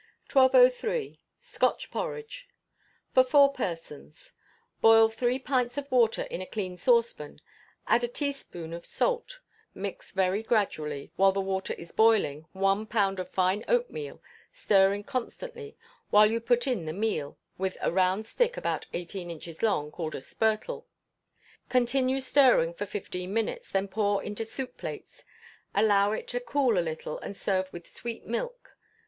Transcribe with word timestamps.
]1203. 0.31 1.21
Scotch 1.39 1.91
Porridge. 1.91 2.49
For 3.13 3.23
four 3.23 3.53
persons. 3.53 4.33
Boil 4.81 5.09
three 5.09 5.37
pints 5.37 5.77
of 5.77 5.91
water 5.91 6.23
in 6.23 6.41
a 6.41 6.47
clean 6.47 6.75
saucepan, 6.75 7.39
add 7.85 8.03
a 8.03 8.07
teaspoonful 8.07 8.75
of 8.75 8.83
salt; 8.83 9.37
mix 9.75 10.11
very 10.11 10.41
gradually, 10.41 11.11
while 11.17 11.31
the 11.31 11.39
water 11.39 11.75
is 11.75 11.91
boiling, 11.91 12.47
one 12.51 12.87
pound 12.87 13.19
of 13.19 13.29
fine 13.29 13.63
oatmeal, 13.67 14.19
stirring 14.51 15.03
constantly, 15.03 15.77
while 16.09 16.25
you 16.31 16.39
put 16.39 16.65
in 16.65 16.87
the 16.87 16.93
meal, 16.93 17.37
with 17.59 17.77
a 17.79 17.91
round 17.91 18.25
stick 18.25 18.57
about 18.57 18.87
eighteen 18.93 19.29
inches 19.29 19.61
long, 19.61 19.91
called 19.91 20.15
a 20.15 20.19
"spirtle." 20.21 20.87
Continue 21.69 22.19
stirring 22.19 22.73
for 22.73 22.87
fifteen 22.87 23.31
minutes; 23.35 23.69
then 23.71 23.87
pour 23.87 24.23
into 24.23 24.45
soup 24.45 24.77
plates, 24.77 25.23
allow 25.75 26.11
it 26.11 26.27
to 26.29 26.39
cool 26.39 26.79
a 26.79 26.79
little, 26.81 27.19
and 27.19 27.37
serve 27.37 27.71
with 27.71 27.87
sweet 27.87 28.25
milk. 28.25 28.75